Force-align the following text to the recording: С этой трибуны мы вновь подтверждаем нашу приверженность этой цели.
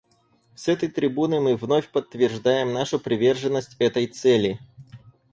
С 0.55 0.67
этой 0.67 0.89
трибуны 0.89 1.39
мы 1.41 1.55
вновь 1.55 1.91
подтверждаем 1.91 2.73
нашу 2.73 2.99
приверженность 2.99 3.75
этой 3.77 4.07
цели. 4.07 4.57